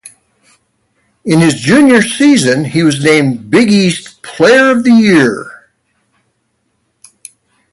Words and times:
In 1.25 1.41
his 1.41 1.61
junior 1.61 2.01
season 2.01 2.65
he 2.65 2.81
was 2.81 3.03
named 3.03 3.51
Big 3.51 3.69
East 3.71 4.23
Player 4.23 4.71
of 4.71 4.83
the 4.83 4.89
Year. 4.89 5.69